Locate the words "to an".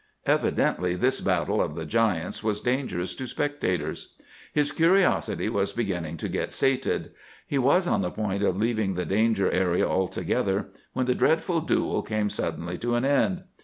12.79-13.05